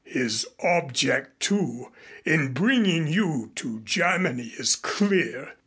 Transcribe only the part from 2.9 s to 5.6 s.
you to Germany is clear.